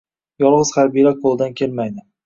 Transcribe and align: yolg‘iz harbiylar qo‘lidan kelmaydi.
yolg‘iz 0.43 0.71
harbiylar 0.79 1.17
qo‘lidan 1.23 1.57
kelmaydi. 1.63 2.09